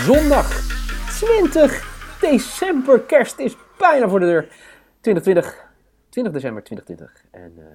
Zondag 0.00 0.48
20 1.08 2.18
december, 2.20 3.00
kerst 3.00 3.38
is 3.38 3.56
bijna 3.78 4.08
voor 4.08 4.20
de 4.20 4.26
deur. 4.26 4.48
2020, 5.00 5.72
20 6.08 6.32
december 6.32 6.62
2020. 6.62 7.24
En 7.30 7.52
uh, 7.58 7.66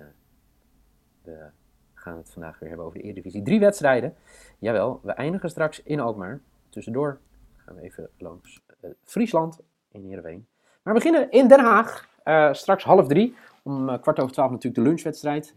we 1.24 1.50
gaan 1.94 2.18
het 2.18 2.30
vandaag 2.30 2.60
weer 2.60 2.70
hebben 2.70 2.88
over 2.88 3.00
de 3.00 3.04
Eredivisie. 3.04 3.44
Drie 3.44 3.60
wedstrijden. 3.60 4.16
Jawel, 4.60 5.00
we 5.04 5.12
eindigen 5.12 5.50
straks 5.50 5.84
in 5.84 6.00
Alkmaar. 6.00 6.42
Tussendoor 6.70 7.20
gaan 7.56 7.76
we 7.76 7.82
even 7.82 8.10
langs 8.18 8.62
uh, 8.82 8.92
Friesland 9.04 9.60
in 9.92 10.04
Heerenveen. 10.04 10.48
Maar 10.84 10.94
we 10.94 11.00
beginnen 11.00 11.32
in 11.32 11.48
Den 11.48 11.60
Haag. 11.60 12.10
Uh, 12.24 12.54
straks 12.54 12.84
half 12.84 13.08
drie. 13.08 13.36
Om 13.64 14.00
kwart 14.00 14.20
over 14.20 14.34
twaalf 14.34 14.52
natuurlijk 14.52 14.84
de 14.84 14.90
lunchwedstrijd. 14.90 15.56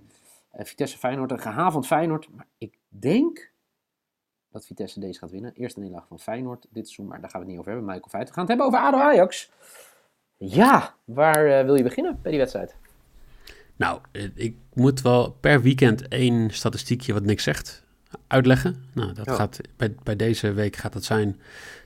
Vitesse 0.52 0.98
Feyenoord, 0.98 1.30
een 1.30 1.40
gehavend 1.40 1.86
Feyenoord. 1.86 2.28
Maar 2.34 2.46
ik 2.58 2.78
denk 2.88 3.50
dat 4.58 4.66
Vitesse 4.66 5.00
deze 5.00 5.18
gaat 5.18 5.30
winnen. 5.30 5.52
Eerste 5.54 5.78
nederlaag 5.78 6.06
van 6.06 6.18
Feyenoord 6.20 6.66
dit 6.70 6.84
seizoen, 6.84 7.06
maar 7.06 7.20
daar 7.20 7.30
gaan 7.30 7.40
we 7.40 7.46
het 7.46 7.54
niet 7.56 7.58
over 7.58 7.72
hebben. 7.72 7.90
Michael 7.90 8.10
Feit. 8.10 8.28
We 8.28 8.34
gaan 8.34 8.46
het 8.46 8.48
hebben 8.48 8.66
over 8.66 8.78
ADO 8.78 8.98
Ajax. 8.98 9.50
Ja, 10.36 10.94
waar 11.04 11.46
uh, 11.46 11.64
wil 11.64 11.74
je 11.74 11.82
beginnen 11.82 12.18
bij 12.22 12.30
die 12.30 12.40
wedstrijd? 12.40 12.74
Nou, 13.76 14.00
ik 14.34 14.56
moet 14.72 15.02
wel 15.02 15.30
per 15.30 15.62
weekend 15.62 16.08
één 16.08 16.50
statistiekje 16.50 17.12
wat 17.12 17.22
niks 17.22 17.42
zegt 17.42 17.84
uitleggen. 18.26 18.84
Nou, 18.94 19.12
dat 19.12 19.26
Oh. 19.28 19.34
gaat 19.34 19.60
bij, 19.76 19.94
bij 20.02 20.16
deze 20.16 20.52
week 20.52 20.76
gaat 20.76 20.92
dat 20.92 21.04
zijn 21.04 21.40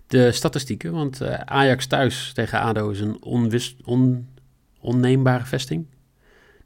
de 0.06 0.32
statistieken. 0.32 0.92
Want 0.92 1.20
eh, 1.20 1.34
Ajax 1.34 1.86
thuis 1.86 2.32
tegen 2.32 2.60
ADO 2.60 2.90
is 2.90 3.00
een 3.00 3.22
onwis, 3.22 3.76
on, 3.84 4.28
onneembare 4.80 5.44
vesting. 5.44 5.86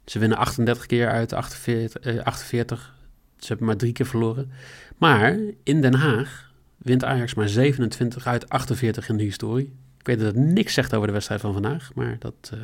Ze 0.05 0.19
winnen 0.19 0.37
38 0.37 0.85
keer 0.85 1.09
uit 1.09 1.33
48, 1.33 2.01
eh, 2.01 2.23
48. 2.23 2.96
Ze 3.37 3.47
hebben 3.47 3.65
maar 3.65 3.77
drie 3.77 3.93
keer 3.93 4.05
verloren. 4.05 4.51
Maar 4.97 5.39
in 5.63 5.81
Den 5.81 5.93
Haag 5.93 6.51
wint 6.77 7.03
Ajax 7.03 7.33
maar 7.33 7.49
27 7.49 8.27
uit 8.27 8.49
48 8.49 9.09
in 9.09 9.17
de 9.17 9.23
historie. 9.23 9.73
Ik 9.99 10.07
weet 10.07 10.19
dat 10.19 10.35
het 10.35 10.45
niks 10.45 10.73
zegt 10.73 10.93
over 10.93 11.07
de 11.07 11.13
wedstrijd 11.13 11.41
van 11.41 11.53
vandaag, 11.53 11.91
maar 11.95 12.15
dat 12.19 12.51
eh, 12.53 12.59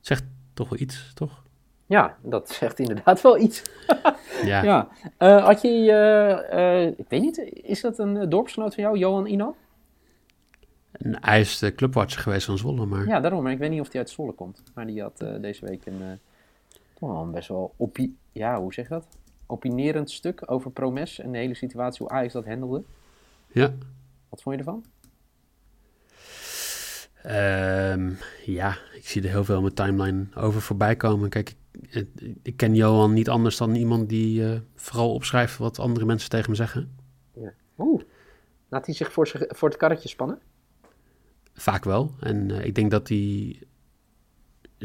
zegt 0.00 0.24
toch 0.54 0.68
wel 0.68 0.78
iets, 0.78 1.10
toch? 1.14 1.42
Ja, 1.86 2.16
dat 2.22 2.50
zegt 2.50 2.78
inderdaad 2.78 3.20
wel 3.20 3.38
iets. 3.38 3.62
Ja, 4.44 4.62
Ja. 4.62 4.88
Eh, 5.16 5.44
had 5.44 5.62
je, 5.62 5.92
eh, 6.50 6.86
ik 6.86 7.08
weet 7.08 7.20
niet, 7.20 7.38
is 7.52 7.80
dat 7.80 7.98
een 7.98 8.28
dorpsgenoot 8.28 8.74
van 8.74 8.82
jou, 8.82 8.98
Johan 8.98 9.26
Ino? 9.26 9.56
En 10.92 11.16
hij 11.20 11.40
is 11.40 11.58
de 11.58 11.74
clubwatcher 11.74 12.22
geweest 12.22 12.46
van 12.46 12.58
Zwolle, 12.58 12.86
maar 12.86 13.06
Ja, 13.06 13.20
daarom. 13.20 13.42
Maar 13.42 13.52
ik 13.52 13.58
weet 13.58 13.70
niet 13.70 13.80
of 13.80 13.92
hij 13.92 14.00
uit 14.00 14.10
Zwolle 14.10 14.32
komt. 14.32 14.62
Maar 14.74 14.86
die 14.86 15.02
had 15.02 15.24
deze 15.40 15.66
week 15.66 15.86
een, 15.86 16.18
toch 16.98 17.10
wel 17.10 17.22
een 17.22 17.30
best 17.30 17.48
wel, 17.48 17.74
opi 17.76 18.16
ja, 18.32 18.60
hoe 18.60 18.72
zeg 18.72 18.88
je 18.88 18.94
dat? 18.94 19.06
Opinerend 19.52 20.10
stuk 20.10 20.50
over 20.50 20.70
Promes 20.70 21.18
en 21.18 21.32
de 21.32 21.38
hele 21.38 21.54
situatie, 21.54 21.98
hoe 22.06 22.14
Ajax 22.16 22.32
dat 22.32 22.44
handelde. 22.46 22.82
ja. 23.52 23.72
Wat 24.28 24.42
vond 24.42 24.54
je 24.54 24.60
ervan? 24.64 24.84
Ehm, 27.22 28.12
ja, 28.44 28.76
ik 28.94 29.08
zie 29.08 29.22
er 29.22 29.28
heel 29.28 29.44
veel 29.44 29.56
op 29.56 29.62
mijn 29.62 29.74
timeline 29.74 30.26
over 30.34 30.60
voorbij 30.62 30.96
komen. 30.96 31.28
Kijk, 31.28 31.54
ik, 31.80 31.94
ik- 32.18 32.36
ik 32.42 32.56
ken 32.56 32.74
Johan 32.74 33.12
niet 33.12 33.28
anders 33.28 33.56
dan 33.56 33.74
iemand 33.74 34.08
die 34.08 34.44
eh, 34.52 34.60
vooral 34.74 35.14
opschrijft 35.14 35.58
wat 35.58 35.78
andere 35.78 36.06
mensen 36.06 36.30
tegen 36.30 36.50
me 36.50 36.56
zeggen. 36.56 36.96
Oeh. 37.78 38.02
Laat 38.68 38.86
hij 38.86 38.94
zich 38.94 39.12
voor, 39.12 39.26
zich 39.26 39.44
voor 39.48 39.68
het 39.68 39.78
karretje 39.78 40.08
spannen? 40.08 40.38
Vaak 41.54 41.84
wel. 41.84 42.14
En 42.20 42.50
eh, 42.50 42.64
ik 42.64 42.74
denk 42.74 42.90
dat 42.90 43.08
hij. 43.08 43.58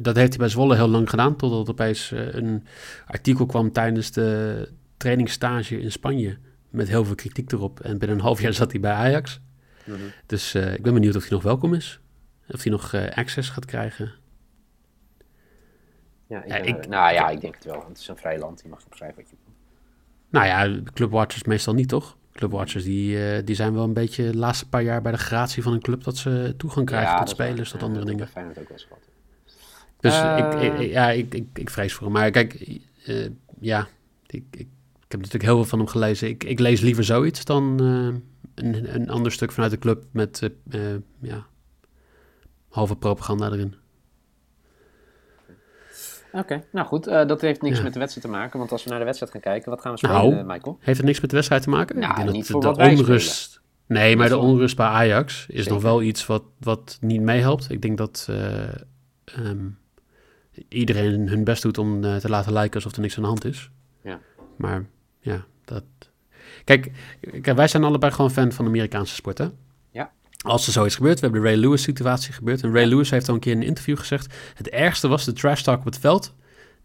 Dat 0.02 0.16
heeft 0.16 0.30
hij 0.30 0.38
bij 0.38 0.50
Zwolle 0.50 0.76
heel 0.76 0.88
lang 0.88 1.10
gedaan, 1.10 1.36
totdat 1.36 1.66
er 1.66 1.72
opeens 1.72 2.12
eh, 2.12 2.34
een 2.34 2.64
artikel 3.06 3.46
kwam 3.46 3.72
tijdens 3.72 4.12
de 4.12 4.70
trainingsstage 4.98 5.80
in 5.82 5.92
Spanje. 5.92 6.38
Met 6.70 6.88
heel 6.88 7.06
veel 7.06 7.16
kritiek 7.16 7.52
erop. 7.52 7.80
En 7.80 7.98
binnen 7.98 8.18
een 8.18 8.24
half 8.24 8.42
jaar 8.42 8.54
zat 8.54 8.72
hij 8.72 8.80
bij 8.80 8.92
Ajax. 8.92 9.40
Dus 10.26 10.54
eh, 10.54 10.74
ik 10.74 10.82
ben 10.84 10.94
benieuwd 10.94 11.16
of 11.16 11.22
hij 11.22 11.32
nog 11.32 11.44
welkom 11.44 11.74
is. 11.74 12.00
Of 12.50 12.64
hij 12.64 12.72
nog 12.72 12.94
eh, 12.94 13.16
access 13.16 13.50
gaat 13.50 13.66
krijgen. 13.66 14.12
Ja, 16.28 16.44
ik 16.44 16.48
Ja, 16.52 16.60
ben- 16.62 16.66
ik- 16.68 16.88
nou 16.88 17.14
ja, 17.14 17.30
ik 17.30 17.42
denk 17.42 17.56
het 17.56 17.64
wel. 17.66 17.86
Het 17.88 17.98
is 17.98 18.08
een 18.08 18.18
vrij 18.18 18.40
land. 18.40 18.62
Je 18.64 18.70
mag 18.70 18.86
opschrijven 18.86 19.18
wat 19.22 19.30
je 19.30 19.36
wil. 19.46 19.54
Nou 20.30 20.46
ja, 20.46 20.82
clubwatchers 20.94 21.44
meestal 21.44 21.74
niet, 21.74 21.90
toch? 21.90 22.18
Clubwatchers 22.34 22.84
die, 22.84 23.44
die 23.44 23.56
zijn 23.56 23.74
wel 23.74 23.84
een 23.84 23.94
beetje 23.94 24.32
de 24.32 24.38
laatste 24.38 24.70
paar 24.70 24.82
jaar 24.84 25.02
bij 25.02 25.12
de 25.12 25.18
gratie 25.18 25.64
van 25.64 25.74
een 25.74 25.82
club 25.82 26.04
dat 26.04 26.18
ze 26.18 26.54
toegang 26.58 26.86
krijgen 26.86 27.10
tot 27.10 27.20
dat 27.20 27.30
spelers, 27.30 27.70
tot 27.72 27.80
Ja, 27.80 27.86
andere 27.86 28.06
dat 28.06 28.14
dingen. 28.14 28.24
bij 28.24 28.34
Feyenoord 28.34 28.60
ook 28.60 28.68
wel 28.70 28.78
eens 28.78 28.88
gehad. 28.88 29.10
Dus 30.00 30.14
Eh. 30.22 30.38
ik, 30.38 30.74
ik, 30.80 30.90
ja, 30.92 31.10
ik, 31.12 31.34
ik, 31.34 31.48
ik 31.54 31.70
vrees 31.70 31.94
voor 31.94 32.04
hem. 32.04 32.14
Maar 32.16 32.32
kijk, 32.32 32.54
eh, 33.06 33.28
ja, 33.60 33.88
ik, 34.28 34.44
ik, 34.52 34.60
ik 35.00 35.14
heb 35.14 35.20
natuurlijk 35.20 35.44
heel 35.44 35.56
veel 35.56 35.66
van 35.66 35.80
hem 35.80 35.88
gelezen. 35.88 36.28
Ik, 36.30 36.44
ik 36.44 36.60
lees 36.60 36.82
liever 36.82 37.04
zoiets 37.04 37.46
dan 37.46 37.80
eh, 37.80 38.64
een, 38.66 38.96
een 38.96 39.10
ander 39.10 39.32
stuk 39.32 39.52
vanuit 39.52 39.72
de 39.72 39.78
club 39.80 40.04
met 40.12 40.50
ja, 41.22 41.46
halve 42.70 42.96
propaganda 42.96 43.52
erin. 43.52 43.76
Oké, 46.32 46.64
nou 46.72 46.88
goed. 46.88 47.04
dat 47.04 47.42
heeft 47.42 47.62
niks 47.62 47.78
Ja. 47.78 47.84
met 47.84 47.94
de 47.94 48.00
wedstrijd 48.00 48.28
te 48.28 48.34
maken. 48.34 48.60
Want 48.60 48.72
als 48.72 48.84
we 48.84 48.90
naar 48.90 49.00
de 49.00 49.06
wedstrijd 49.06 49.32
gaan 49.32 49.42
kijken, 49.42 49.70
wat 49.70 49.82
gaan 49.82 49.94
we 49.96 50.08
Nou, 50.08 50.20
spelen, 50.28 50.40
eh, 50.40 50.54
Michael? 50.56 50.78
Heeft 50.80 50.98
het 50.98 51.06
niks 51.08 51.20
met 51.20 51.30
de 51.30 51.36
wedstrijd 51.36 51.64
te 51.64 51.70
maken? 51.70 52.00
Nou, 52.00 52.10
Ik 52.12 52.18
denk 52.18 52.30
niet 52.32 52.48
dat 52.52 52.64
voor 52.64 52.84
de 52.84 52.90
onrust. 52.90 53.62
Nee, 53.86 54.16
maar 54.16 54.30
de 54.30 54.38
onrust 54.38 54.76
bij 54.76 54.86
Ajax 54.86 55.46
is 55.48 55.56
Zeker. 55.56 55.72
nog 55.72 55.82
wel 55.82 56.02
iets 56.02 56.26
wat, 56.26 56.44
wat 56.60 56.98
niet 57.02 57.22
meehelpt. 57.22 57.72
Ik 57.72 57.82
denk 57.82 57.98
dat 57.98 58.28
eh, 58.30 58.64
ehm, 59.26 59.66
iedereen 60.70 61.28
hun 61.28 61.44
best 61.44 61.62
doet 61.62 61.78
om 61.78 62.04
eh, 62.04 62.16
te 62.16 62.30
laten 62.30 62.54
lijken 62.54 62.76
alsof 62.76 62.96
er 62.96 63.02
niks 63.02 63.16
aan 63.16 63.22
de 63.24 63.30
hand 63.30 63.46
is. 63.46 63.70
Ja. 64.04 64.20
Maar 64.58 64.86
ja, 65.20 65.46
dat. 65.66 65.84
Kijk, 66.64 66.92
kijk, 67.42 67.56
wij 67.56 67.68
zijn 67.68 67.84
allebei 67.84 68.12
gewoon 68.12 68.32
fan 68.32 68.52
van 68.52 68.66
Amerikaanse 68.66 69.16
sport, 69.16 69.38
hè? 69.38 69.48
Ja. 69.92 70.12
Als 70.38 70.68
er 70.68 70.74
zoiets 70.74 70.96
gebeurt, 70.96 71.20
we 71.20 71.26
hebben 71.26 71.42
de 71.42 71.48
Ray 71.48 71.58
Lewis 71.58 71.82
situatie 71.82 72.34
gebeurd. 72.34 72.64
En 72.64 72.74
Ray 72.74 72.86
Lewis 72.86 73.10
heeft 73.10 73.28
al 73.28 73.34
een 73.34 73.40
keer 73.40 73.52
in 73.52 73.62
een 73.62 73.68
interview 73.68 73.98
gezegd: 73.98 74.36
het 74.54 74.70
ergste 74.70 75.08
was 75.08 75.26
de 75.26 75.34
trash 75.34 75.62
talk 75.62 75.80
op 75.80 75.86
het 75.86 76.00
veld 76.00 76.36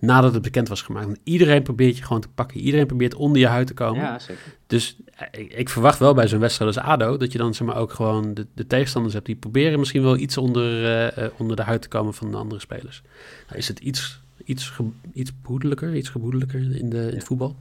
nadat 0.03 0.33
het 0.33 0.43
bekend 0.43 0.69
was 0.69 0.83
gemaakt. 0.83 1.07
Want 1.07 1.19
iedereen 1.25 1.63
probeert 1.63 1.97
je 1.97 2.03
gewoon 2.03 2.21
te 2.21 2.29
pakken. 2.29 2.61
Iedereen 2.61 2.87
probeert 2.87 3.15
onder 3.15 3.41
je 3.41 3.47
huid 3.47 3.67
te 3.67 3.75
komen. 3.75 4.03
Ja, 4.03 4.19
zeker. 4.19 4.43
Dus 4.67 4.97
eh, 5.15 5.41
ik, 5.41 5.53
ik 5.53 5.69
verwacht 5.69 5.99
wel 5.99 6.15
bij 6.15 6.29
zo'n 6.29 6.41
wedstrijd 6.41 6.77
als 6.77 6.87
ADO... 6.87 7.17
dat 7.17 7.33
je 7.33 7.39
dan 7.39 7.55
zeg 7.55 7.67
maar, 7.67 7.77
ook 7.77 7.93
gewoon 7.93 8.35
de, 8.35 8.47
de 8.55 8.67
tegenstanders 8.67 9.15
hebt... 9.15 9.27
die 9.27 9.37
proberen 9.37 9.79
misschien 9.79 10.03
wel 10.03 10.17
iets 10.17 10.37
onder, 10.37 10.85
eh, 10.85 11.25
eh, 11.25 11.33
onder 11.37 11.57
de 11.57 11.63
huid 11.63 11.83
te 11.83 11.89
komen 11.89 12.15
van 12.15 12.31
de 12.31 12.37
andere 12.37 12.61
spelers. 12.61 13.03
Nou, 13.47 13.59
is 13.59 13.69
het 13.69 13.79
iets, 13.79 14.21
iets, 14.45 14.69
ge, 14.69 14.85
iets 15.13 15.31
behoedelijker, 15.43 15.95
iets 15.95 16.09
geboedelijker 16.09 16.61
in, 16.61 16.91
de, 16.91 17.09
in 17.09 17.15
het 17.15 17.25
voetbal. 17.25 17.57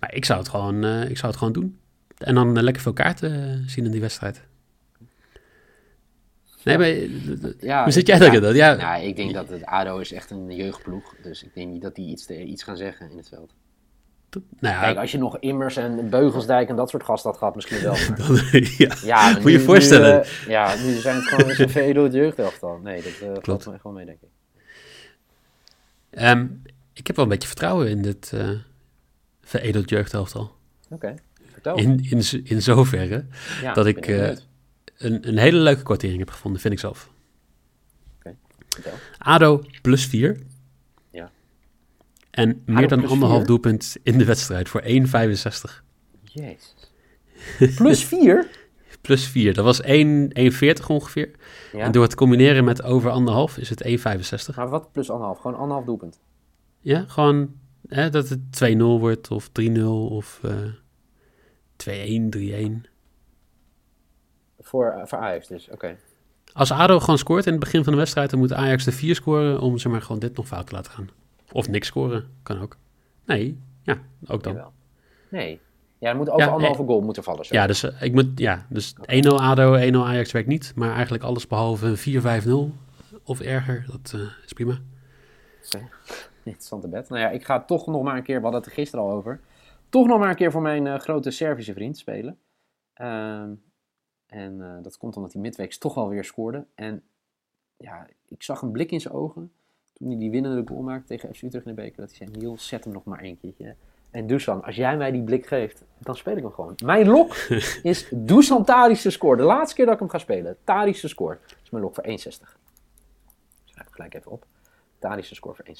Maar 0.00 0.14
ik 0.14 0.24
zou 0.24 0.38
het 0.38 0.48
gewoon, 0.48 0.84
ik 0.84 1.16
zou 1.16 1.26
het 1.26 1.36
gewoon 1.36 1.52
doen. 1.52 1.78
En 2.18 2.34
dan 2.34 2.62
lekker 2.62 2.82
veel 2.82 2.92
kaarten 2.92 3.64
zien 3.66 3.84
in 3.84 3.90
die 3.90 4.00
wedstrijd. 4.00 4.42
Nee, 6.64 6.78
maar... 6.78 6.86
eh, 6.86 7.52
Ja, 7.60 7.82
Hoe 7.82 7.92
zit 7.92 8.06
jij 8.06 8.18
daarin 8.18 8.40
dan? 8.42 8.54
Ja, 8.54 8.74
Nou, 8.74 9.02
ik 9.04 9.16
denk 9.16 9.34
dat 9.34 9.48
het 9.48 9.64
ADO 9.64 9.98
is 9.98 10.12
echt 10.12 10.30
een 10.30 10.54
jeugdploeg. 10.56 11.14
Dus 11.22 11.42
ik 11.42 11.54
denk 11.54 11.70
niet 11.70 11.82
dat 11.82 11.94
die 11.94 12.10
iets, 12.10 12.26
te- 12.26 12.42
iets 12.44 12.62
gaan 12.62 12.76
zeggen 12.76 13.10
in 13.10 13.16
het 13.16 13.28
veld. 13.28 13.54
nou 14.30 14.74
ja, 14.74 14.80
Kijk, 14.80 14.96
als 14.98 15.12
je 15.12 15.18
nog 15.18 15.38
Immers 15.38 15.76
en 15.76 16.08
Beugelsdijk 16.10 16.68
en 16.68 16.76
dat 16.76 16.90
soort 16.90 17.02
gasten 17.02 17.30
had 17.30 17.38
gehad, 17.38 17.54
misschien 17.54 17.82
wel. 17.82 17.92
Maar... 17.92 18.16
dan, 18.26 18.38
ja. 18.78 18.94
Ja, 19.04 19.30
Moet 19.32 19.42
je 19.42 19.50
je 19.50 19.58
nu- 19.58 19.64
voorstellen. 19.64 20.14
Nu, 20.14 20.20
eh, 20.20 20.46
ja, 20.48 20.74
nu 20.84 20.92
zijn 20.92 21.16
het 21.16 21.24
gewoon 21.24 21.54
zo'n 21.54 21.68
veredeld 21.78 22.12
jeugdelftal. 22.12 22.78
Nee, 22.82 23.02
dat 23.02 23.12
eh 23.28 23.36
valt 23.42 23.66
me 23.66 23.72
echt 23.74 23.82
wel 23.82 23.92
mee, 23.92 24.04
denk 24.06 24.18
ik. 24.22 24.28
Ehm, 26.10 26.46
ik 26.92 27.06
heb 27.06 27.16
wel 27.16 27.24
een 27.24 27.30
beetje 27.30 27.48
vertrouwen 27.48 27.88
in 27.88 28.02
dit 28.02 28.30
eh 28.34 28.48
veredeld 29.42 29.90
jeugdhelftal. 29.90 30.54
Oké, 30.90 31.14
vertel. 31.52 31.76
In, 31.76 32.06
in, 32.10 32.22
in 32.44 32.62
zoverre 32.62 33.24
Ja, 33.62 33.72
dat 33.72 33.86
ik 33.86 34.06
eh, 34.06 34.16
benieuwd. 34.18 34.46
Een, 35.00 35.28
een 35.28 35.38
hele 35.38 35.58
leuke 35.58 35.82
kwartering 35.82 36.18
heb 36.18 36.30
gevonden, 36.30 36.60
vind 36.60 36.74
ik 36.74 36.80
zelf. 36.80 37.10
Vertel. 38.68 38.92
ADO 39.18 39.62
plus 39.82 40.06
4. 40.06 40.38
Ja. 41.10 41.30
En 42.30 42.62
meer 42.66 42.88
dan 42.88 43.06
anderhalf 43.06 43.36
vier? 43.38 43.46
doelpunt 43.46 43.96
in 44.02 44.18
de 44.18 44.24
wedstrijd 44.24 44.68
voor 44.68 44.82
1,65. 44.82 44.88
Jezus. 46.22 46.74
Plus 47.76 48.04
4? 48.04 48.48
plus 49.00 49.26
4. 49.26 49.54
Dat 49.54 49.64
was 49.64 49.80
1 49.80 50.32
1,40 50.52 50.86
ongeveer. 50.86 51.30
Ja? 51.72 51.78
En 51.78 51.92
door 51.92 52.02
het 52.02 52.14
combineren 52.14 52.64
met 52.64 52.82
over 52.82 53.10
anderhalf 53.10 53.58
is 53.58 53.68
het 53.68 53.84
1,65. 54.50 54.54
Maar 54.56 54.68
wat 54.68 54.92
plus 54.92 55.10
anderhalf? 55.10 55.38
Gewoon 55.38 55.56
anderhalf 55.56 55.84
doelpunt. 55.84 56.20
Ja, 56.80 57.04
gewoon 57.08 57.54
hè, 57.88 58.10
dat 58.10 58.28
het 58.28 58.74
2-0 58.74 58.76
wordt 58.76 59.30
of 59.30 59.50
3-0 59.60 59.82
of 59.84 60.40
eh 60.42 60.52
2-1, 61.76 61.88
3-1. 62.36 62.89
Voor, 64.60 64.90
eh, 64.90 65.06
voor 65.06 65.18
Ajax 65.18 65.46
dus, 65.46 65.68
oké. 65.70 65.96
Als 66.52 66.72
ADO 66.72 67.00
gewoon 67.00 67.18
scoort 67.18 67.46
in 67.46 67.52
het 67.52 67.60
begin 67.60 67.84
van 67.84 67.92
de 67.92 67.98
wedstrijd, 67.98 68.30
dan 68.30 68.38
moet 68.38 68.52
Ajax 68.52 68.84
de 68.84 68.92
4 68.92 69.14
scoren 69.14 69.60
om 69.60 69.78
zeg 69.78 69.92
maar 69.92 70.02
gewoon 70.02 70.20
dit 70.20 70.36
nog 70.36 70.46
fout 70.46 70.66
te 70.66 70.74
laten 70.74 70.92
gaan. 70.92 71.10
Of 71.52 71.68
niks 71.68 71.86
scoren, 71.86 72.28
kan 72.42 72.60
ook. 72.60 72.76
Nee, 73.24 73.58
ja, 73.82 73.98
ook 74.26 74.42
dan. 74.42 74.52
Jawel. 74.52 74.72
Nee. 75.28 75.60
Ja, 75.98 76.10
er 76.10 76.16
moet 76.16 76.30
over 76.30 76.42
Ja, 76.42 76.50
anderhalve 76.50 76.84
goal 76.84 77.00
moeten 77.00 77.22
vallen. 77.22 77.44
Zo. 77.44 77.54
Ja, 77.54 77.66
dus 77.66 77.82
eh, 77.82 78.02
ik 78.02 78.12
moet, 78.12 78.26
ja, 78.34 78.66
dus 78.68 78.94
1-0 78.94 79.28
ADO, 79.28 79.90
1-0 79.92 79.96
Ajax 79.96 80.32
werkt 80.32 80.48
niet, 80.48 80.72
maar 80.74 80.92
eigenlijk 80.92 81.24
alles 81.24 81.46
behalve 81.46 81.86
een 81.86 82.72
4-5-0 82.72 82.74
of 83.24 83.40
erger, 83.40 83.84
dat 83.90 84.12
eh, 84.14 84.20
is 84.44 84.52
prima. 84.52 84.78
Interessante 86.44 86.88
bed. 86.88 87.08
Nou 87.08 87.20
ja, 87.20 87.30
ik 87.30 87.44
ga 87.44 87.60
toch 87.64 87.86
nog 87.86 88.02
maar 88.02 88.16
een 88.16 88.22
keer, 88.22 88.36
we 88.36 88.42
hadden 88.42 88.60
het 88.60 88.70
er 88.70 88.76
gisteren 88.76 89.04
al 89.04 89.10
over, 89.10 89.40
toch 89.88 90.06
nog 90.06 90.18
maar 90.18 90.30
een 90.30 90.36
keer 90.36 90.50
voor 90.50 90.62
mijn 90.62 90.86
eh, 90.86 90.98
grote 90.98 91.30
Servische 91.30 91.72
vriend 91.72 91.98
spelen. 91.98 92.38
En 94.30 94.62
eh, 94.62 94.82
dat 94.82 94.98
komt 94.98 95.16
omdat 95.16 95.32
hij 95.32 95.42
midweeks 95.42 95.78
toch 95.78 95.94
wel 95.94 96.08
weer 96.08 96.24
scoorde. 96.24 96.64
En 96.74 97.02
ja, 97.76 98.06
ik 98.28 98.42
zag 98.42 98.62
een 98.62 98.70
blik 98.70 98.90
in 98.90 99.00
zijn 99.00 99.14
ogen 99.14 99.52
toen 99.92 100.08
hij 100.08 100.18
die 100.18 100.30
winnende 100.30 100.62
goal 100.66 100.82
maakte 100.82 101.06
tegen 101.06 101.34
FC 101.34 101.42
Utrecht 101.42 101.66
in 101.66 101.74
de 101.74 101.82
beker. 101.82 102.00
Dat 102.00 102.16
hij 102.16 102.26
zei, 102.26 102.38
Niels, 102.38 102.66
zet 102.66 102.84
hem 102.84 102.92
nog 102.92 103.04
maar 103.04 103.20
één 103.20 103.38
keertje. 103.40 103.74
En 104.10 104.26
Dusan, 104.26 104.64
als 104.64 104.76
jij 104.76 104.96
mij 104.96 105.10
die 105.10 105.22
blik 105.22 105.46
geeft, 105.46 105.82
dan 105.98 106.16
speel 106.16 106.36
ik 106.36 106.42
hem 106.42 106.52
gewoon. 106.52 106.74
Mijn 106.84 107.08
lok 107.08 107.34
is 107.82 108.08
Dusan 108.14 108.64
Tadic 108.64 108.96
te 108.96 109.10
score. 109.10 109.36
De 109.36 109.42
laatste 109.42 109.74
keer 109.74 109.84
dat 109.84 109.94
ik 109.94 110.00
hem 110.00 110.08
ga 110.08 110.18
spelen. 110.18 110.56
Tadic 110.64 110.96
te 110.96 111.08
score. 111.08 111.38
Dat 111.46 111.58
is 111.62 111.70
mijn 111.70 111.82
lok 111.82 111.94
voor 111.94 112.04
1,60. 112.04 112.12
Schrijf 113.64 113.88
ik 113.88 113.94
gelijk 113.94 114.14
even 114.14 114.30
op. 114.30 114.46
Tadic 114.98 115.24
te 115.24 115.34
score 115.34 115.54
voor 115.54 115.66
1,60. 115.66 115.72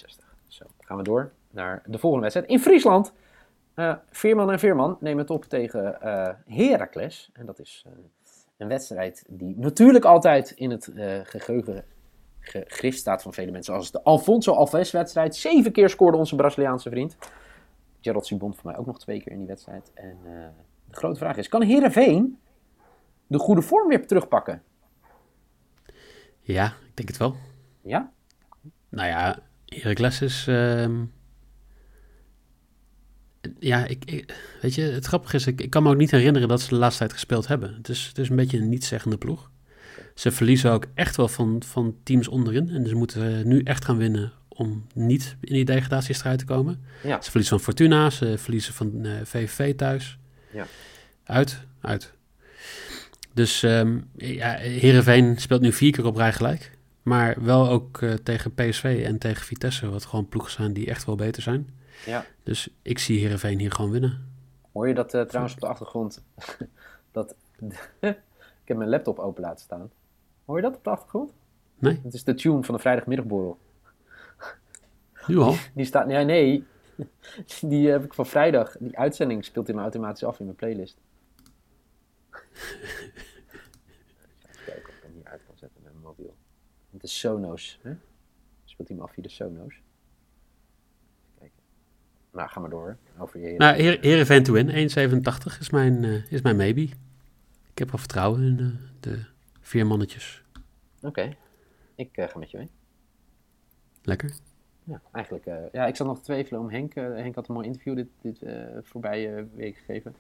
Zo, 0.46 0.64
gaan 0.79 0.96
we 0.96 1.03
door 1.03 1.32
naar 1.50 1.82
de 1.87 1.99
volgende 1.99 2.23
wedstrijd. 2.23 2.50
In 2.50 2.61
Friesland, 2.61 3.12
eh 3.75 3.94
Veerman 4.11 4.50
en 4.50 4.58
Veerman 4.58 4.96
nemen 5.00 5.20
het 5.20 5.31
op 5.31 5.44
tegen 5.44 6.00
eh 6.00 6.35
Heracles. 6.46 7.31
En 7.32 7.46
dat 7.46 7.58
is 7.58 7.85
een 8.61 8.69
wedstrijd 8.69 9.25
die 9.29 9.55
natuurlijk 9.59 10.05
altijd 10.05 10.51
in 10.51 10.71
het 10.71 10.89
eh, 10.89 11.21
geheugen 11.23 11.85
gegrift 12.41 12.99
staat 12.99 13.23
van 13.23 13.33
vele 13.33 13.51
mensen. 13.51 13.73
Zoals 13.73 13.91
de 13.91 14.03
Alfonso 14.03 14.53
Alves 14.53 14.91
wedstrijd. 14.91 15.37
Zeven 15.37 15.73
keer 15.73 15.91
scoorde 15.91 16.19
onze 16.19 16.37
Braziliaanse 16.37 16.91
vriend. 16.91 17.17
Gerald 18.01 18.27
Subon 18.27 18.55
voor 18.55 18.71
mij 18.71 18.79
ook 18.79 18.87
nog 18.87 18.99
twee 18.99 19.23
keer 19.23 19.33
in 19.33 19.39
die 19.39 19.47
wedstrijd. 19.47 19.91
En 19.95 20.19
eh, 20.25 20.49
de 20.85 20.97
grote 20.97 21.19
vraag 21.19 21.37
is, 21.37 21.49
kan 21.49 21.62
Heerenveen 21.62 22.39
de 23.27 23.39
goede 23.39 23.62
vorm 23.62 23.89
weer 23.89 24.07
terugpakken? 24.07 24.63
Ja, 26.41 26.67
ik 26.67 26.97
denk 26.97 27.09
het 27.09 27.17
wel. 27.17 27.37
Ja? 27.83 28.13
Nou 28.89 29.09
ja, 29.09 29.39
Heracles 29.67 30.23
is... 30.23 30.47
ehm, 30.47 31.05
ja, 33.59 33.87
ik, 33.87 34.05
ik- 34.05 34.35
weet 34.61 34.75
je, 34.75 34.83
het 34.83 35.07
grappige 35.07 35.37
is, 35.37 35.47
ik, 35.47 35.61
ik 35.61 35.71
kan 35.71 35.83
me 35.83 35.91
ook 35.91 35.97
niet 35.97 36.11
herinneren 36.11 36.49
dat 36.49 36.61
ze 36.61 36.69
de 36.69 36.75
laatste 36.75 36.99
tijd 36.99 37.13
gespeeld 37.13 37.47
hebben. 37.49 37.75
Het 37.75 37.89
is, 37.89 38.07
het 38.07 38.19
is 38.19 38.29
een 38.29 38.37
beetje 38.37 38.59
een 38.59 38.69
niet-zeggende 38.69 39.19
ploeg. 39.19 39.51
Ze 40.15 40.31
verliezen 40.31 40.73
ook 40.73 40.87
echt 40.95 41.17
wel 41.17 41.29
van, 41.29 41.63
van 41.67 41.97
teams 42.03 42.29
onderin. 42.29 42.69
En 42.71 42.87
ze 42.89 42.95
moeten 42.95 43.49
nu 43.49 43.61
echt 43.63 43.85
gaan 43.85 43.97
winnen 43.97 44.33
om 44.49 44.87
niet 44.95 45.37
in 45.41 45.55
die 45.55 45.65
degradatiestrijd 45.65 46.39
te 46.39 46.45
komen. 46.45 46.81
Ja. 47.03 47.21
Ze 47.23 47.31
verliezen 47.31 47.57
van 47.57 47.65
Fortuna, 47.65 48.11
ze 48.11 48.39
verliezen 48.39 48.75
van 48.75 49.05
eh 49.05 49.13
VVV 49.25 49.75
thuis. 49.75 50.19
Ja. 50.53 50.67
Uit, 51.25 51.61
uit. 51.81 52.13
Dus 53.35 53.63
ehm 53.63 53.99
ja, 54.17 54.55
Heerenveen 54.57 55.37
speelt 55.39 55.61
nu 55.61 55.73
vier 55.73 55.93
keer 55.93 56.05
op 56.07 56.17
rij 56.17 56.33
gelijk. 56.33 56.71
Maar 57.03 57.45
wel 57.45 57.69
ook 57.69 58.03
eh, 58.03 58.13
tegen 58.13 58.55
PSV 58.55 59.03
en 59.07 59.19
tegen 59.19 59.45
Vitesse, 59.45 59.89
wat 59.91 60.05
gewoon 60.05 60.29
ploegen 60.29 60.53
zijn 60.53 60.73
die 60.73 60.87
echt 60.87 61.05
wel 61.05 61.15
beter 61.17 61.43
zijn. 61.43 61.69
Ja. 62.06 62.25
Dus 62.43 62.69
ik 62.82 62.99
zie 62.99 63.19
Heerenveen 63.19 63.58
hier 63.58 63.73
gewoon 63.73 63.91
winnen. 63.91 64.32
Hoor 64.73 64.88
je 64.88 64.94
dat 64.94 65.14
eh, 65.14 65.23
trouwens 65.23 65.55
op 65.55 65.61
de 65.61 65.67
achtergrond? 65.67 66.25
dat, 67.12 67.35
ik 68.00 68.17
heb 68.64 68.76
mijn 68.76 68.91
laptop 68.91 69.19
open 69.19 69.43
laten 69.43 69.64
staan. 69.64 69.91
Hoor 70.44 70.56
je 70.56 70.62
dat 70.62 70.76
op 70.76 70.85
de 70.85 70.91
achtergrond? 70.91 71.32
Nee, 71.79 72.00
Het 72.02 72.14
is 72.14 72.25
de 72.25 72.35
tune 72.35 72.62
van 72.62 72.75
de 72.75 72.81
vrijdagmiddagborrel. 72.81 73.58
nu 75.26 75.38
al. 75.38 75.55
Die 75.75 75.85
staat, 75.85 76.11
ja, 76.11 76.23
nee, 76.23 76.64
die 77.61 77.88
heb 77.88 78.05
ik 78.05 78.14
van 78.14 78.26
vrijdag. 78.26 78.76
Die 78.79 78.99
uitzending 78.99 79.44
speelt 79.44 79.67
hij 79.67 79.76
me 79.76 79.82
automatisch 79.82 80.25
af 80.25 80.38
in 80.38 80.44
mijn 80.44 80.56
playlist. 80.56 80.96
Even 82.31 82.43
kijken 84.64 84.88
of 84.88 84.94
ik 84.96 85.03
hem 85.03 85.12
hier 85.14 85.25
uit 85.26 85.43
kan 85.46 85.56
zetten 85.56 85.82
met 85.82 85.93
mijn 85.93 86.05
mobiel. 86.05 86.35
Met 86.91 87.00
de 87.00 87.06
Sonos, 87.06 87.79
hè? 87.82 87.93
Speelt 88.64 88.88
hij 88.88 88.96
me 88.96 89.03
af 89.03 89.12
via 89.12 89.23
de 89.23 89.29
Sonos. 89.29 89.81
Nou, 92.32 92.49
ga 92.49 92.61
maar 92.61 92.71
door. 92.71 92.97
Over 93.19 93.41
je 93.41 93.56
Nou, 93.56 93.77
Heer, 93.77 93.99
Heerenveen 94.00 94.43
to 94.43 94.53
win, 94.53 94.69
1,87 94.71 95.59
is 95.61 95.71
mijn, 95.71 96.05
eh, 96.05 96.32
is 96.32 96.43
mijn 96.43 96.56
maybe. 96.56 96.81
Ik 97.71 97.79
heb 97.79 97.91
wel 97.91 97.99
vertrouwen 97.99 98.43
in 98.43 98.79
de 99.00 99.25
vier 99.61 99.87
mannetjes. 99.87 100.43
Oké, 101.03 101.37
ik 101.94 102.17
eh, 102.17 102.29
ga 102.29 102.38
met 102.38 102.50
je 102.50 102.56
mee. 102.59 102.69
Lekker. 104.03 104.32
Ja, 104.85 105.00
eigenlijk. 105.12 105.47
eh, 105.47 105.56
ja, 105.73 105.87
ik 105.87 105.97
zat 105.97 106.06
nog 106.06 106.17
te 106.19 106.25
twijfelen 106.25 106.61
om 106.61 106.71
Henk. 106.71 106.94
Henk 106.94 107.35
had 107.35 107.49
een 107.49 107.55
mooi 107.55 107.67
interview 107.67 107.94
dit, 107.97 108.09
dit 108.21 108.43
eh, 108.43 108.65
voorbije 108.82 109.47
week 109.55 109.77
gegeven. 109.77 110.15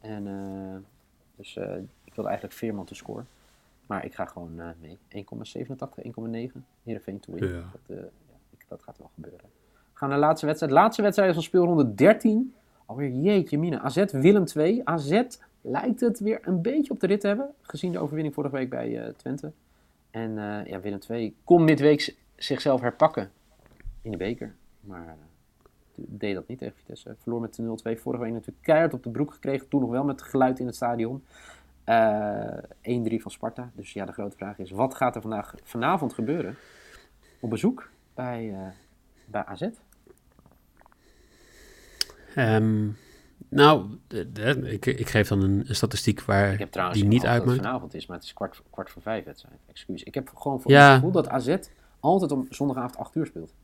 En 0.00 0.26
eh, 0.26 0.76
dus 1.36 1.56
eh, 1.56 1.76
ik 2.04 2.14
wilde 2.14 2.30
eigenlijk 2.30 2.58
Veerman 2.58 2.84
te 2.84 2.94
scoren. 2.94 3.26
Maar 3.86 4.04
ik 4.04 4.14
ga 4.14 4.24
gewoon 4.24 4.60
eh, 4.60 4.68
mee. 4.80 4.98
1,87, 5.08 6.48
1,9. 6.54 6.60
Heerenveen 6.82 7.20
to 7.20 7.32
win. 7.32 7.48
Ja. 7.48 7.52
Dat, 7.72 7.80
ja, 7.98 8.34
ik, 8.50 8.64
dat 8.68 8.82
gaat 8.82 8.98
wel 8.98 9.10
gebeuren. 9.14 9.48
Gaan 10.02 10.10
naar 10.10 10.20
de 10.20 10.26
laatste 10.26 10.46
wedstrijd. 10.46 10.72
Laatste 10.72 11.02
wedstrijd 11.02 11.34
van 11.34 11.42
speelronde 11.42 11.94
13. 11.94 12.54
Alweer 12.86 13.10
jeetje 13.10 13.58
mine. 13.58 13.80
AZ 13.80 14.04
Willem 14.12 14.44
2. 14.44 14.80
AZ 14.84 15.22
lijkt 15.60 16.00
het 16.00 16.20
weer 16.20 16.40
een 16.42 16.62
beetje 16.62 16.92
op 16.92 17.00
de 17.00 17.06
rit 17.06 17.20
te 17.20 17.26
hebben. 17.26 17.54
Gezien 17.60 17.92
de 17.92 17.98
overwinning 17.98 18.34
vorige 18.34 18.54
week 18.54 18.70
bij 18.70 19.00
eh, 19.00 19.14
Twente. 19.14 19.52
En 20.10 20.38
eh, 20.38 20.66
ja, 20.66 20.80
Willem 20.80 20.98
2 20.98 21.36
kon 21.44 21.64
midweeks 21.64 22.14
zichzelf 22.36 22.80
herpakken 22.80 23.30
in 24.00 24.10
de 24.10 24.16
beker. 24.16 24.54
Maar 24.80 25.06
eh, 25.06 25.12
deed 25.94 26.34
dat 26.34 26.48
niet 26.48 26.58
tegen 26.58 26.76
Vitesse. 26.76 27.16
Verloor 27.18 27.40
met 27.40 27.60
0-2. 27.60 27.64
Vorige 28.00 28.22
week 28.22 28.32
natuurlijk 28.32 28.62
keihard 28.64 28.94
op 28.94 29.02
de 29.02 29.10
broek 29.10 29.32
gekregen. 29.32 29.68
Toen 29.68 29.80
nog 29.80 29.90
wel 29.90 30.04
met 30.04 30.22
geluid 30.22 30.58
in 30.58 30.66
het 30.66 30.74
stadion. 30.74 31.24
Eh 31.84 32.56
1-3 32.56 33.16
van 33.16 33.30
Sparta. 33.30 33.70
Dus 33.74 33.92
ja, 33.92 34.04
de 34.04 34.12
grote 34.12 34.36
vraag 34.36 34.58
is: 34.58 34.70
wat 34.70 34.94
gaat 34.94 35.14
er 35.14 35.20
vandaag, 35.20 35.54
vanavond 35.62 36.12
gebeuren? 36.12 36.56
Op 37.40 37.50
bezoek 37.50 37.90
bij, 38.14 38.54
bij 39.26 39.44
AZ? 39.44 39.68
Ehm, 42.34 42.88
nou, 43.48 43.86
de- 44.08 44.32
de- 44.32 44.70
ik, 44.72 44.86
ik 44.86 45.08
geef 45.08 45.28
dan 45.28 45.42
een, 45.42 45.64
een 45.68 45.74
statistiek 45.74 46.20
waar 46.22 46.52
Ik 46.52 46.58
heb 46.58 46.70
trouwens 46.70 47.00
die 47.00 47.08
niet 47.08 47.20
dat 47.20 47.30
het 47.30 47.38
uitmaakt. 47.38 47.60
vanavond 47.62 47.94
is, 47.94 48.06
maar 48.06 48.16
het 48.16 48.26
is 48.26 48.32
kwart, 48.32 48.56
voor- 48.56 48.64
kwart 48.70 48.90
voor 48.90 49.02
vijf 49.02 49.24
wedstrijd. 49.24 49.58
Excuus. 49.68 50.02
Ik 50.02 50.14
heb 50.14 50.30
gewoon 50.34 50.60
voor 50.60 50.70
Ja. 50.70 50.84
het 50.86 50.94
gevoel 50.94 51.10
dat 51.12 51.28
AZ 51.28 51.56
altijd 52.00 52.32
om 52.32 52.46
zondagavond 52.50 52.96
8 52.96 53.14
uur 53.16 53.26
speelt. 53.26 53.54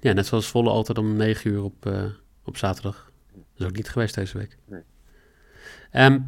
Ja, 0.00 0.12
net 0.12 0.26
zoals 0.26 0.48
Volle 0.48 0.70
altijd 0.70 0.98
om 0.98 1.16
9 1.16 1.50
uur 1.50 1.62
op, 1.62 1.86
eh, 1.86 2.04
op 2.44 2.56
zaterdag. 2.56 3.10
Dat 3.32 3.42
is 3.56 3.66
ook 3.66 3.76
niet 3.76 3.88
geweest 3.88 4.14
deze 4.14 4.38
week. 4.38 4.56
Nee. 4.64 4.80
Ehm, 5.90 6.20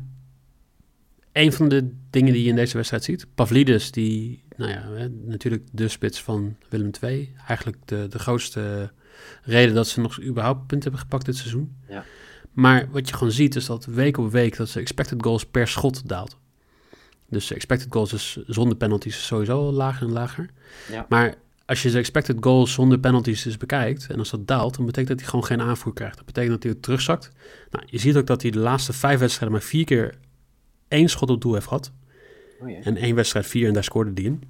een 1.33 1.52
van 1.52 1.68
de 1.68 1.90
dingen 2.11 2.33
die 2.33 2.42
je 2.42 2.49
in 2.49 2.56
deze 2.56 2.76
wedstrijd 2.76 3.04
ziet, 3.04 3.26
Pavlidis, 3.35 3.90
die, 3.90 4.42
nou 4.56 4.71
ja, 4.71 4.88
hè, 4.88 5.09
natuurlijk 5.09 5.62
de 5.73 5.88
spits 5.88 6.23
van 6.23 6.56
Willem 6.68 6.90
II. 7.02 7.35
Eigenlijk 7.49 7.78
de, 7.85 8.06
de 8.09 8.18
grootste 8.18 8.92
reden 9.42 9.75
dat 9.75 9.88
ze 9.88 10.00
nog 10.00 10.23
überhaupt 10.23 10.66
punten 10.66 10.83
hebben 10.83 11.00
gepakt 11.00 11.26
dit 11.26 11.37
seizoen. 11.37 11.76
Ja. 11.88 12.04
Maar 12.52 12.88
wat 12.90 13.09
je 13.09 13.14
gewoon 13.14 13.33
ziet 13.33 13.56
is 13.56 13.66
dat 13.66 13.85
week 13.85 14.18
op 14.18 14.30
week 14.30 14.56
dat 14.56 14.68
ze 14.68 14.80
expected 14.80 15.23
goals 15.23 15.47
per 15.47 15.68
schot 15.68 16.09
daalt. 16.09 16.37
Dus 17.28 17.52
expected 17.52 17.92
goals 17.92 18.12
is 18.12 18.38
zonder 18.47 18.76
penalties 18.76 19.16
is 19.16 19.26
sowieso 19.26 19.73
lager 19.73 20.06
en 20.06 20.12
lager. 20.12 20.50
Ja. 20.90 21.06
Maar 21.09 21.35
als 21.66 21.83
je 21.83 21.90
de 21.90 21.99
expected 21.99 22.37
goals 22.40 22.73
zonder 22.73 22.99
penalties 22.99 23.42
dus 23.42 23.56
bekijkt 23.56 24.06
en 24.06 24.18
als 24.18 24.30
dat 24.30 24.47
daalt, 24.47 24.76
dan 24.76 24.87
betekent 24.87 25.09
dat 25.09 25.21
hij 25.21 25.28
gewoon 25.28 25.44
geen 25.44 25.61
aanvoer 25.61 25.92
krijgt. 25.92 26.16
Dat 26.16 26.26
betekent 26.26 26.52
dat 26.52 26.62
hij 26.62 26.75
terugzakt. 26.80 27.30
Nou, 27.71 27.85
je 27.87 27.99
ziet 27.99 28.16
ook 28.16 28.26
dat 28.26 28.42
hij 28.42 28.50
de 28.50 28.59
laatste 28.59 28.92
vijf 28.92 29.18
wedstrijden 29.18 29.59
maar 29.59 29.66
vier 29.66 29.85
keer 29.85 30.14
één 30.88 31.09
schot 31.09 31.30
op 31.30 31.40
doel 31.40 31.54
heeft 31.54 31.66
gehad. 31.66 31.92
Oh. 32.61 32.87
En 32.87 32.97
één 32.97 33.14
wedstrijd 33.14 33.47
vier 33.47 33.68
en 33.68 33.75
daar 33.75 33.85
scoorde 33.85 34.11
hij 34.14 34.25
in. 34.25 34.42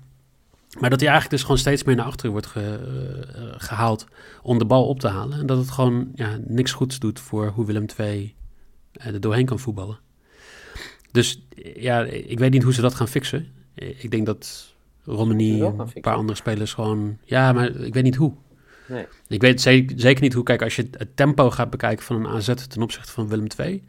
Maar 0.81 0.91
dat 0.91 1.01
hij 1.01 1.09
eigenlijk 1.09 1.31
dus 1.31 1.43
gewoon 1.43 1.59
steeds 1.59 1.85
meer 1.85 1.97
naar 1.97 2.05
achteren 2.05 2.31
wordt 2.31 2.47
ge- 2.47 3.29
eh, 3.35 3.43
gehaald 3.57 4.07
om 4.43 4.59
de 4.59 4.65
bal 4.65 4.87
op 4.89 5.01
te 5.01 5.09
halen. 5.09 5.39
En 5.39 5.47
dat 5.47 5.59
het 5.59 5.71
gewoon 5.71 6.11
ja, 6.15 6.39
niks 6.47 6.73
goeds 6.73 6.99
doet 6.99 7.21
voor 7.21 7.47
hoe 7.49 7.67
Willem 7.67 7.87
II 8.01 8.35
eh, 8.93 9.07
er 9.07 9.21
doorheen 9.21 9.47
kan 9.47 9.59
voetballen. 9.59 9.99
Dus 11.11 11.43
ja, 11.77 12.03
ik 12.05 12.39
weet 12.39 12.51
niet 12.51 12.63
hoe 12.63 12.73
ze 12.73 12.81
dat 12.81 12.95
gaan 12.95 13.09
fixen. 13.09 13.49
Ik 13.75 14.11
denk 14.11 14.27
dat 14.27 14.75
Romani 15.05 15.63
en 15.63 15.79
een 15.95 16.01
paar 16.01 16.15
andere 16.15 16.37
spelers 16.39 16.73
gewoon... 16.73 17.19
Ja, 17.25 17.53
maar 17.53 17.71
ik 17.75 17.95
weet 17.95 18.03
niet 18.03 18.17
hoe. 18.17 18.33
Nee. 18.89 19.07
Ik 19.29 19.41
weet 19.41 19.61
zeker, 19.61 20.01
zeker 20.01 20.23
niet 20.23 20.33
hoe... 20.33 20.43
Kijk, 20.43 20.63
als 20.63 20.77
je 20.77 20.89
het 20.91 21.17
tempo 21.17 21.51
gaat 21.51 21.71
bekijken 21.71 22.05
van 22.05 22.17
een 22.17 22.27
AZ 22.27 22.55
ten 22.69 22.83
opzichte 22.83 23.13
van 23.13 23.29
Willem 23.29 23.47
II... 23.59 23.83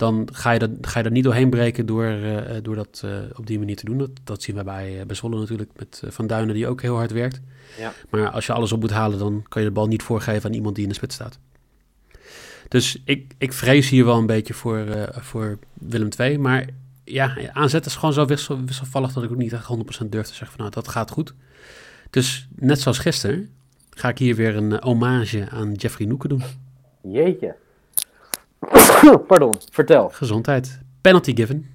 dan 0.00 0.28
ga 0.32 0.50
je, 0.50 0.58
dat, 0.58 0.70
ga 0.80 0.98
je 0.98 1.04
er 1.04 1.10
niet 1.10 1.24
doorheen 1.24 1.50
breken 1.50 1.86
door, 1.86 2.04
uh, 2.04 2.40
door 2.62 2.74
dat 2.74 3.02
uh, 3.04 3.10
op 3.34 3.46
die 3.46 3.58
manier 3.58 3.76
te 3.76 3.84
doen. 3.84 3.98
Dat, 3.98 4.10
dat 4.24 4.42
zien 4.42 4.56
we 4.56 4.64
bij, 4.64 5.02
bij 5.06 5.16
Zwolle 5.16 5.38
natuurlijk 5.38 5.70
met 5.76 6.02
Van 6.06 6.26
Duinen, 6.26 6.54
die 6.54 6.66
ook 6.66 6.82
heel 6.82 6.96
hard 6.96 7.10
werkt. 7.10 7.40
Ja. 7.78 7.92
Maar 8.10 8.30
als 8.30 8.46
je 8.46 8.52
alles 8.52 8.72
op 8.72 8.80
moet 8.80 8.90
halen, 8.90 9.18
dan 9.18 9.44
kan 9.48 9.62
je 9.62 9.68
de 9.68 9.74
bal 9.74 9.86
niet 9.86 10.02
voorgeven 10.02 10.48
aan 10.48 10.54
iemand 10.54 10.74
die 10.74 10.84
in 10.84 10.90
de 10.90 10.96
spits 10.96 11.14
staat. 11.14 11.38
Dus 12.68 13.02
ik, 13.04 13.34
ik 13.38 13.52
vrees 13.52 13.88
hier 13.88 14.04
wel 14.04 14.18
een 14.18 14.26
beetje 14.26 14.54
voor, 14.54 14.78
uh, 14.78 15.02
voor 15.10 15.58
Willem 15.74 16.08
II. 16.18 16.38
Maar 16.38 16.66
ja, 17.04 17.52
aanzet 17.52 17.86
is 17.86 17.94
gewoon 17.94 18.12
zo 18.12 18.26
wissel, 18.26 18.64
wisselvallig 18.64 19.12
dat 19.12 19.22
ik 19.22 19.30
ook 19.30 19.36
niet 19.36 19.52
echt 19.52 19.68
100% 20.04 20.08
durf 20.08 20.26
te 20.26 20.34
zeggen 20.34 20.46
van 20.46 20.58
nou, 20.58 20.70
dat 20.70 20.88
gaat 20.88 21.10
goed. 21.10 21.34
Dus 22.10 22.48
net 22.56 22.80
zoals 22.80 22.98
gisteren 22.98 23.50
ga 23.90 24.08
ik 24.08 24.18
hier 24.18 24.34
weer 24.34 24.56
een 24.56 24.82
hommage 24.82 25.48
aan 25.50 25.72
Jeffrey 25.72 26.06
Noeken 26.06 26.28
doen. 26.28 26.42
Jeetje. 27.02 27.54
Pardon, 29.26 29.56
vertel. 29.70 30.08
Gezondheid. 30.08 30.80
Penalty 31.00 31.34
given. 31.34 31.74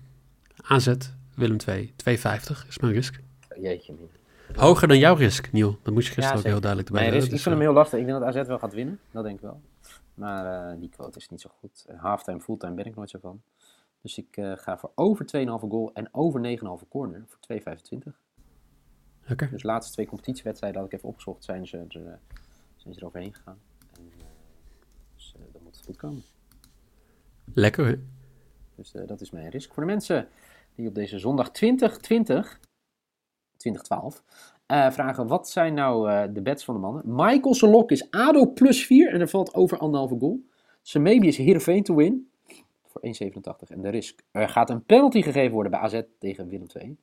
AZ, 0.61 0.93
Willem 1.35 1.57
2, 1.57 1.93
2,50 2.09 2.67
is 2.67 2.79
mijn 2.79 2.93
risk. 2.93 3.19
Jeetje, 3.55 3.93
min. 3.93 4.09
Hoger 4.55 4.87
dan 4.87 4.97
jouw 4.97 5.15
risk, 5.15 5.51
Niel. 5.51 5.77
Dat 5.83 5.93
moest 5.93 6.07
je 6.07 6.13
gisteren 6.13 6.39
Ja, 6.39 6.43
ook 6.43 6.51
heel 6.51 6.61
duidelijk 6.61 6.89
erbij 6.89 7.01
Mijn 7.01 7.13
risk, 7.13 7.31
zeggen. 7.31 7.37
ik 7.37 7.43
vind 7.43 7.55
hem 7.55 7.65
heel 7.65 7.73
lastig. 7.73 7.99
Ik 7.99 8.05
denk 8.05 8.19
dat 8.19 8.35
AZ 8.35 8.47
wel 8.47 8.59
gaat 8.59 8.73
winnen. 8.73 8.99
Dat 9.11 9.23
denk 9.23 9.35
ik 9.35 9.41
wel. 9.41 9.61
Maar 10.13 10.71
eh, 10.71 10.79
die 10.79 10.89
quote 10.89 11.17
is 11.17 11.29
niet 11.29 11.41
zo 11.41 11.49
goed. 11.59 11.85
Halftime, 11.95 12.39
fulltime 12.39 12.73
ben 12.73 12.85
ik 12.85 12.95
nooit 12.95 13.09
zo 13.09 13.19
van. 13.21 13.41
Dus 14.01 14.17
ik 14.17 14.37
uh, 14.37 14.51
ga 14.55 14.77
voor 14.77 14.91
over 14.95 15.25
2,5 15.25 15.43
goal 15.45 15.91
en 15.93 16.07
over 16.11 16.57
9,5 16.81 16.87
corner 16.89 17.23
voor 17.27 17.57
2,25. 17.59 18.11
Oké. 19.29 19.49
Dus 19.49 19.61
de 19.61 19.67
laatste 19.67 19.93
twee 19.93 20.05
competitiewedstrijden 20.05 20.81
had 20.81 20.89
ik 20.91 20.97
even 20.97 21.09
opgezocht, 21.09 21.43
zijn 21.43 21.67
ze, 21.67 21.77
er, 21.77 22.19
zijn 22.75 22.93
ze 22.93 22.99
eroverheen 22.99 23.33
gegaan. 23.33 23.59
En, 23.97 24.11
dus 25.15 25.35
dat 25.51 25.61
moet 25.61 25.81
goed 25.85 25.97
komen. 25.97 26.23
Lekker? 27.53 27.99
Dus 28.75 28.91
dat 29.05 29.21
is 29.21 29.31
mijn 29.31 29.49
risk. 29.49 29.73
Voor 29.73 29.83
de 29.83 29.89
mensen 29.89 30.27
die 30.75 30.87
op 30.87 30.95
deze 30.95 31.19
zondag 31.19 31.51
2020, 31.51 32.59
2012, 33.57 34.23
uh, 34.67 34.91
vragen 34.91 35.27
wat 35.27 35.49
zijn 35.49 35.73
nou 35.73 36.11
uh, 36.11 36.23
de 36.33 36.41
bets 36.41 36.65
van 36.65 36.73
de 36.73 36.79
mannen. 36.79 37.03
Michael 37.05 37.53
Solok 37.53 37.91
is 37.91 38.11
ADO 38.11 38.45
plus 38.45 38.85
4 38.85 39.13
en 39.13 39.21
er 39.21 39.29
valt 39.29 39.53
over 39.53 39.77
anderhalve 39.77 40.17
goal. 40.19 40.39
Semebi 40.81 41.27
is 41.27 41.37
Heerenveen 41.37 41.83
to 41.83 41.95
win 41.95 42.29
voor 42.85 43.01
1,87 43.01 43.67
en 43.67 43.81
de 43.81 43.89
risk. 43.89 44.21
Er 44.31 44.49
gaat 44.49 44.69
een 44.69 44.83
penalty 44.83 45.21
gegeven 45.21 45.53
worden 45.53 45.71
bij 45.71 45.79
AZ 45.81 46.01
tegen 46.19 46.47
Willem 46.47 46.67
II. 46.73 46.97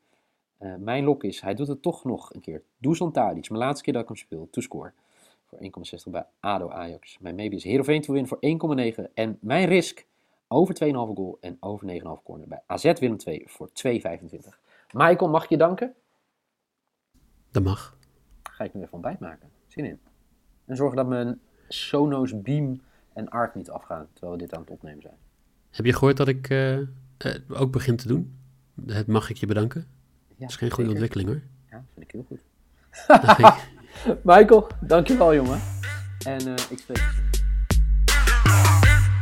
Uh, 0.60 0.74
mijn 0.78 1.04
lok 1.04 1.24
is, 1.24 1.40
hij 1.40 1.54
doet 1.54 1.68
het 1.68 1.82
toch 1.82 2.04
nog 2.04 2.34
een 2.34 2.40
keer. 2.40 2.62
Dusan 2.78 3.12
Tadic, 3.12 3.48
mijn 3.48 3.62
laatste 3.62 3.84
keer 3.84 3.92
dat 3.92 4.02
ik 4.02 4.08
hem 4.08 4.16
speel, 4.16 4.48
to 4.50 4.60
score. 4.60 4.92
Voor 5.46 5.58
1,60 6.06 6.10
bij 6.10 6.26
ADO 6.40 6.70
Ajax. 6.70 7.18
Mijn 7.18 7.34
maybe 7.34 7.54
is 7.54 7.64
Heerenveen 7.64 8.00
to 8.00 8.12
win 8.12 8.26
voor 8.26 8.38
1,9 8.96 9.12
en 9.14 9.38
mijn 9.40 9.68
risk 9.68 10.06
over 10.52 10.74
2,5 10.84 10.90
goal 10.90 11.38
en 11.40 11.56
over 11.60 11.88
9,5 11.88 12.22
corner 12.24 12.48
bij 12.48 12.62
AZ 12.66 12.82
Willem 12.82 13.16
II 13.24 13.44
voor 13.46 13.68
2,25. 13.68 13.72
Michael, 14.92 15.30
mag 15.30 15.44
ik 15.44 15.48
je 15.48 15.56
danken? 15.56 15.94
Dat 17.50 17.62
mag. 17.62 17.98
Ga 18.42 18.64
ik 18.64 18.74
nu 18.74 18.80
even 18.80 18.92
ontbijt 18.92 19.20
maken. 19.20 19.48
Zin 19.66 19.84
in. 19.84 20.00
En 20.64 20.76
zorgen 20.76 20.96
dat 20.96 21.06
mijn 21.06 21.40
Sonos 21.68 22.42
Beam 22.42 22.80
en 23.12 23.28
Arc 23.28 23.54
niet 23.54 23.70
afgaan 23.70 24.08
terwijl 24.12 24.32
we 24.32 24.38
dit 24.38 24.54
aan 24.54 24.60
het 24.60 24.70
opnemen 24.70 25.02
zijn. 25.02 25.16
Heb 25.70 25.84
je 25.84 25.92
gehoord 25.92 26.16
dat 26.16 26.28
ik 26.28 26.50
uh, 26.50 26.78
uh, 26.78 26.86
ook 27.48 27.72
begin 27.72 27.96
te 27.96 28.08
doen? 28.08 28.38
Het 28.86 29.06
mag 29.06 29.30
ik 29.30 29.36
je 29.36 29.46
bedanken. 29.46 29.80
Ja, 30.28 30.34
dat 30.38 30.48
is 30.48 30.56
geen 30.56 30.70
goede 30.70 30.90
zeker. 30.90 31.02
ontwikkeling 31.02 31.28
hoor. 31.28 31.42
Ja, 31.70 31.84
vind 31.92 32.06
ik 32.06 32.10
heel 32.10 32.26
goed. 32.28 32.40
Michael, 34.34 34.66
dankjewel 34.80 35.34
jongen. 35.34 35.60
En 36.26 36.48
uh, 36.48 36.54
ik 36.70 36.78
spreek. 36.78 37.21